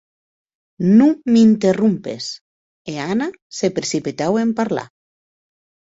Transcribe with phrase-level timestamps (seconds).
[0.97, 2.23] Non m'interrompes,
[2.91, 4.89] e Anna se precipitaue en parlar.